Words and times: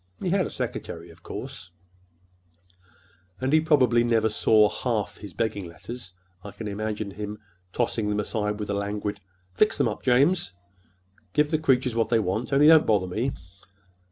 He 0.19 0.31
had 0.31 0.47
a 0.47 0.49
secretary, 0.49 1.11
of 1.11 1.21
course, 1.21 1.69
and 3.39 3.53
he 3.53 3.61
probably 3.61 4.03
never 4.03 4.29
saw 4.29 4.67
half 4.67 5.17
his 5.19 5.31
begging 5.31 5.67
letters. 5.67 6.11
I 6.43 6.49
can 6.49 6.67
imagine 6.67 7.11
his 7.11 7.35
tossing 7.71 8.09
them 8.09 8.19
aside 8.19 8.57
with 8.59 8.71
a 8.71 8.73
languid 8.73 9.19
'Fix 9.53 9.77
them 9.77 9.87
up, 9.87 10.01
James,—give 10.01 11.51
the 11.51 11.59
creatures 11.59 11.95
what 11.95 12.09
they 12.09 12.17
want, 12.17 12.51
only 12.51 12.65
don't 12.65 12.87
bother 12.87 13.05
me. 13.05 13.31